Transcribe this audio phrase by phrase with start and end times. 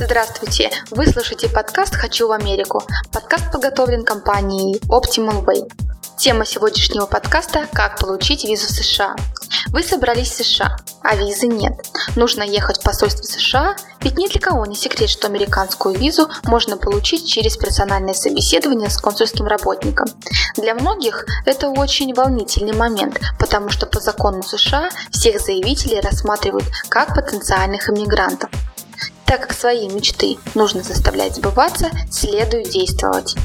[0.00, 0.70] Здравствуйте!
[0.92, 2.84] Вы слушаете подкаст «Хочу в Америку».
[3.12, 5.68] Подкаст подготовлен компанией Optimal Way.
[6.16, 9.16] Тема сегодняшнего подкаста– как получить визу в США.
[9.70, 11.72] Вы собрались в США, а визы нет.
[12.14, 16.76] Нужно ехать в посольство США, ведь ни для кого не секрет, что американскую визу можно
[16.76, 20.06] получить через персональное собеседование с консульским работником.
[20.56, 27.16] Для многих это очень волнительный момент, потому что по закону США всех заявителей рассматривают как
[27.16, 28.48] потенциальных иммигрантов.
[29.28, 33.36] Так как свои мечты нужно заставлять сбываться, следует действовать.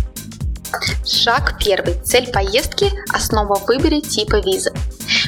[1.06, 1.96] Шаг первый.
[2.06, 4.72] Цель поездки– основа выбора типа визы.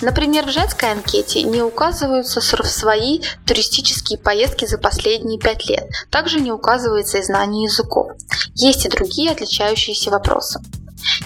[0.00, 5.88] Например, в женской анкете не указываются свои туристические поездки за последние пять лет.
[6.10, 8.12] Также не указывается и знание языков.
[8.54, 10.60] Есть и другие отличающиеся вопросы.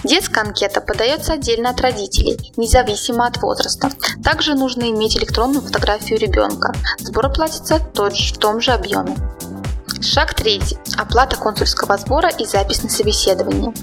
[0.03, 3.89] Детская анкета подается отдельно от родителей, независимо от возраста.
[4.23, 6.73] Также нужно иметь электронную фотографию ребенка.
[6.99, 9.15] Сбор платится в том же объеме.
[10.03, 10.77] Шаг третий.
[10.97, 13.73] Оплата консульского сбора и запись на собеседование.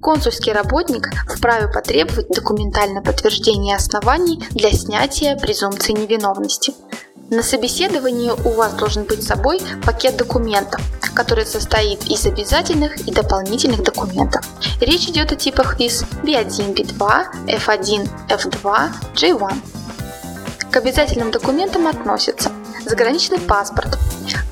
[0.02, 6.74] Консульский работник вправе потребовать документальное подтверждение оснований для снятия презумпции невиновности.
[7.34, 10.80] На собеседовании у вас должен быть с собой пакет документов,
[11.16, 14.46] который состоит из обязательных и дополнительных документов.
[14.80, 19.56] Речь идет о типах виз B1, B2, F1, F2, J1.
[20.70, 22.52] К обязательным документам относятся
[22.86, 23.98] заграничный паспорт.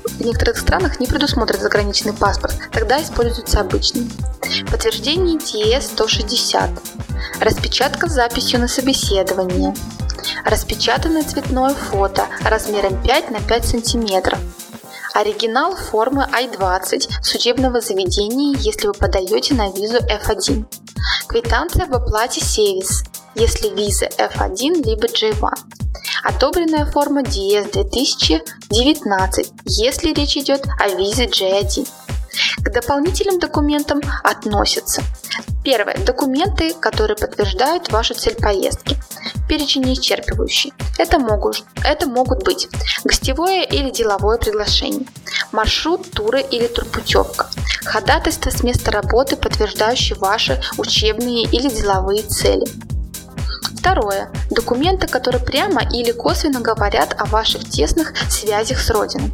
[0.04, 4.10] В некоторых странах не предусмотрен заграничный паспорт, тогда используется обычный.
[4.72, 6.80] Подтверждение TS-160.
[7.38, 9.72] Распечатка с записью на собеседование–
[10.44, 14.38] Распечатанное цветное фото размером 5 на 5 см.
[15.14, 20.64] Оригинал формы I-20 судебного заведения, если вы подаете на визу F1.
[21.28, 23.04] Квитанция об оплате Севис,
[23.34, 25.50] если виза F1 либо J1.
[26.24, 31.86] Одобренная форма DS 2019, если речь идет о визе J1.
[32.64, 35.02] К дополнительным документам относятся
[35.64, 35.96] Первое.
[35.98, 38.96] Документы, которые подтверждают вашу цель поездки.
[39.48, 40.72] Перечень не исчерпывающий.
[40.98, 42.68] Это могут, это могут быть
[43.04, 45.06] гостевое или деловое приглашение,
[45.52, 47.48] маршрут, туры или турпутевка,
[47.84, 52.66] ходатайство с места работы, подтверждающее ваши учебные или деловые цели.
[53.78, 54.30] Второе.
[54.50, 59.32] Документы, которые прямо или косвенно говорят о ваших тесных связях с Родиной.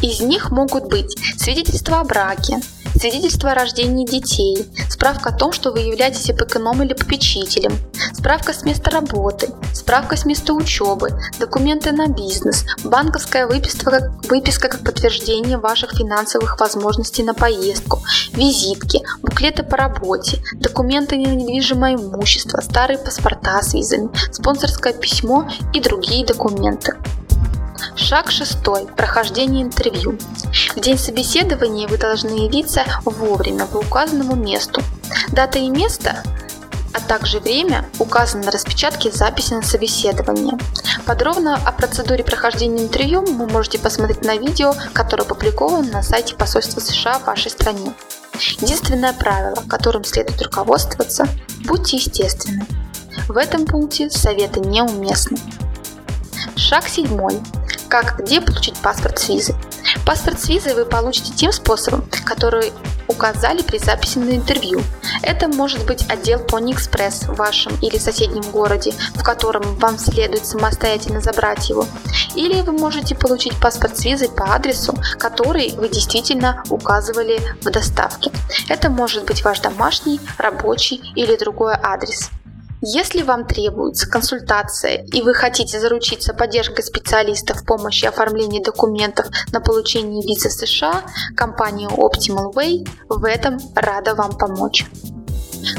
[0.00, 2.60] Из них могут быть свидетельство о браке,
[2.98, 7.72] свидетельство о рождении детей, справка о том, что вы являетесь опекуном или попечителем,
[8.12, 14.84] справка с места работы, справка с места учебы, документы на бизнес, банковская выписка, выписка как
[14.84, 18.00] подтверждение ваших финансовых возможностей на поездку,
[18.32, 25.80] визитки, буклеты по работе, документы на недвижимое имущество, старые паспорта с визами, спонсорское письмо и
[25.80, 26.96] другие документы.
[27.96, 28.86] Шаг шестой.
[28.96, 30.18] Прохождение интервью.
[30.74, 34.82] В день собеседования вы должны явиться вовремя по указанному месту.
[35.30, 36.22] Дата и место
[36.94, 40.58] а также время указано на распечатке записи на собеседование.
[41.06, 46.80] Подробно о процедуре прохождения интервью вы можете посмотреть на видео, которое опубликовано на сайте посольства
[46.80, 47.94] США в вашей стране.
[48.60, 51.26] Единственное правило, которым следует руководствоваться–
[51.64, 52.66] будьте естественны.
[53.28, 55.38] В этом пункте советы неуместны.
[56.56, 57.40] Шаг седьмой
[57.92, 59.54] как где получить паспорт с визы.
[60.06, 62.72] Паспорт с визой вы получите тем способом, который
[63.06, 64.80] указали при записи на интервью.
[65.20, 70.46] Это может быть отдел Pony Express в вашем или соседнем городе, в котором вам следует
[70.46, 71.86] самостоятельно забрать его.
[72.34, 78.32] Или вы можете получить паспорт с визой по адресу, который вы действительно указывали в доставке.
[78.70, 82.30] Это может быть ваш домашний, рабочий или другой адрес.
[82.84, 89.60] Если вам требуется консультация и вы хотите заручиться поддержкой специалистов в помощи оформления документов на
[89.60, 91.02] получение визы США,
[91.36, 94.84] компания Optimal Way в этом рада вам помочь.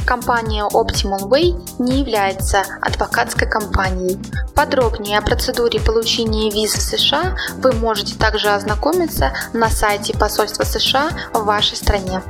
[0.06, 4.18] Компания Optimal Way не является адвокатской компанией.
[4.56, 11.44] Подробнее о процедуре получения визы США вы можете также ознакомиться на сайте посольства США в
[11.44, 12.22] вашей стране.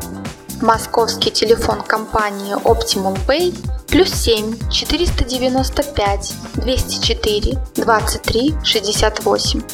[0.63, 3.53] Московский телефон компании Optimal Pay
[3.89, 9.65] плюс 7 495 204 23 68.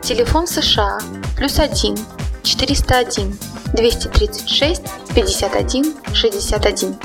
[0.00, 0.98] Телефон США
[1.36, 1.98] плюс 1
[2.42, 3.38] 401
[3.74, 4.80] 236
[5.14, 6.98] 51 61.